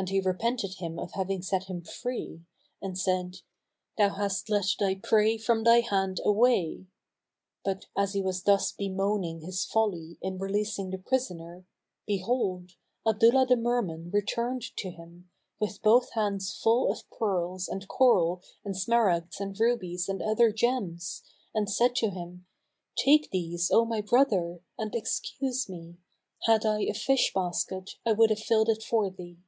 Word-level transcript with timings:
And 0.00 0.10
he 0.10 0.20
repented 0.20 0.74
him 0.74 0.96
of 0.96 1.14
having 1.14 1.42
set 1.42 1.64
him 1.64 1.82
free 1.82 2.42
and 2.80 2.96
said, 2.96 3.38
"Thou 3.96 4.10
hast 4.10 4.48
let 4.48 4.64
thy 4.78 4.94
prey 4.94 5.36
from 5.36 5.64
thy 5.64 5.80
hand 5.80 6.20
away." 6.24 6.86
But, 7.64 7.86
as 7.96 8.12
he 8.12 8.22
was 8.22 8.44
thus 8.44 8.70
bemoaning 8.70 9.40
his 9.40 9.64
folly 9.64 10.16
in 10.22 10.38
releasing 10.38 10.90
the 10.90 10.98
prisoner, 10.98 11.64
behold, 12.06 12.76
Abdullah 13.04 13.46
the 13.46 13.56
merman 13.56 14.12
returned 14.12 14.62
to 14.76 14.90
him, 14.90 15.30
with 15.58 15.82
both 15.82 16.12
hands 16.12 16.54
full 16.56 16.92
of 16.92 17.02
pearls 17.10 17.66
and 17.68 17.88
coral 17.88 18.40
and 18.64 18.76
smaragds 18.76 19.40
and 19.40 19.58
rubies 19.58 20.08
and 20.08 20.22
other 20.22 20.52
gems, 20.52 21.24
and 21.52 21.68
said 21.68 21.96
to 21.96 22.10
him, 22.10 22.46
"Take 22.96 23.32
these, 23.32 23.68
O 23.72 23.84
my 23.84 24.00
brother, 24.00 24.60
and 24.78 24.94
excuse 24.94 25.68
me; 25.68 25.96
had 26.44 26.64
I 26.64 26.82
a 26.82 26.94
fish 26.94 27.32
basket[FN#246] 27.34 27.96
I 28.06 28.12
would 28.12 28.30
have 28.30 28.38
filled 28.38 28.68
it 28.68 28.84
for 28.84 29.10
thee." 29.10 29.38